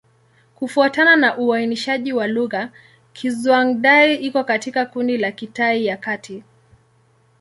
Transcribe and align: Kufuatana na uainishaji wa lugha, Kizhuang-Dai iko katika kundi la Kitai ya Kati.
Kufuatana 0.55 1.15
na 1.15 1.37
uainishaji 1.37 2.13
wa 2.13 2.27
lugha, 2.27 2.69
Kizhuang-Dai 3.13 4.15
iko 4.15 4.43
katika 4.43 4.85
kundi 4.85 5.17
la 5.17 5.31
Kitai 5.31 5.85
ya 5.85 5.97
Kati. 5.97 6.43